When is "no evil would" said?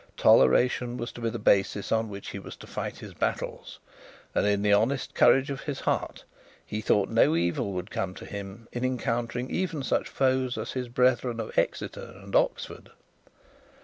7.07-7.91